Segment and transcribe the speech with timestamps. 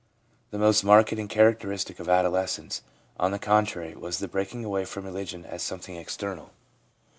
[0.49, 2.81] The most marked characteristic of adolescence,
[3.19, 6.53] on the contrary, was the breaking away from religion as something external.